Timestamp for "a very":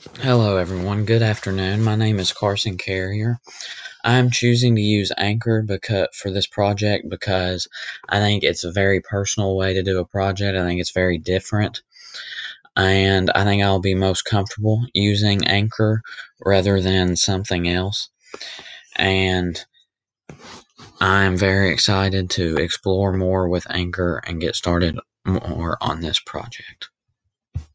8.64-9.02